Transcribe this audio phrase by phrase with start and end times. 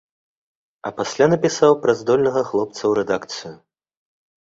[0.89, 3.57] А пасля напісаў пра здольнага хлопца ў рэдакцыю.